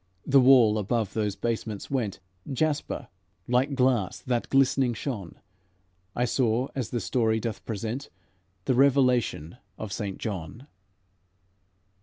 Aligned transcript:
The 0.25 0.41
wall 0.41 0.79
above 0.79 1.13
those 1.13 1.35
basements 1.35 1.91
went 1.91 2.19
Jasper, 2.51 3.07
like 3.47 3.75
glass 3.75 4.17
that 4.21 4.49
glistening 4.49 4.95
shone; 4.95 5.35
I 6.15 6.25
saw, 6.25 6.69
as 6.73 6.89
the 6.89 6.99
story 6.99 7.39
doth 7.39 7.63
present, 7.65 8.09
The 8.65 8.73
Revelation 8.73 9.57
of 9.77 9.93
St. 9.93 10.17
John. 10.17 10.65